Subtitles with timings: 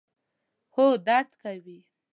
[0.75, 1.79] هو، درد کوي